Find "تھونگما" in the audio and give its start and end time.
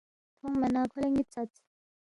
0.37-0.67